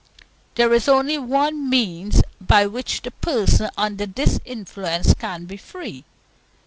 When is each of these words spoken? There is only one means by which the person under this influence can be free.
There 0.55 0.73
is 0.73 0.89
only 0.89 1.19
one 1.19 1.69
means 1.69 2.23
by 2.41 2.65
which 2.65 3.03
the 3.03 3.11
person 3.11 3.69
under 3.77 4.07
this 4.07 4.39
influence 4.45 5.13
can 5.13 5.45
be 5.45 5.57
free. 5.57 6.05